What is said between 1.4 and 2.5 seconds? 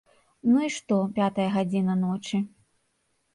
гадзіна ночы.